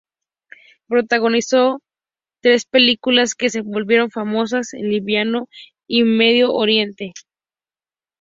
Protagonizó 0.87 1.83
tres 2.41 2.65
películas, 2.65 3.35
que 3.35 3.51
se 3.51 3.61
volvieron 3.61 4.09
famosas 4.09 4.73
en 4.73 4.89
Líbano 4.89 5.47
y 5.85 5.99
el 6.01 6.07
Medio 6.07 6.53
Oriente. 6.55 7.13